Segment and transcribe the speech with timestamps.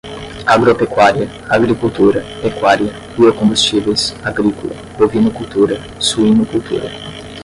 [0.47, 6.89] agropecuária, agricultura, pecuária, biocombustíveis, agrícola, bovinocultura, suinocultura